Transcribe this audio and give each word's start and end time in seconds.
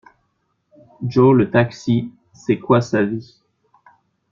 Joe 1.05 1.35
le 1.37 1.51
taxi, 1.51 2.09
c'est 2.33 2.57
quoi 2.57 2.81
sa 2.81 3.03
vie? 3.03 3.39